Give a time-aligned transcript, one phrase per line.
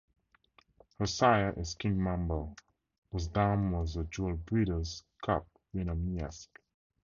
[0.97, 2.57] Her sire is Kingmambo,
[3.11, 6.59] whose dam was the dual Breeders' Cup winner Miesque.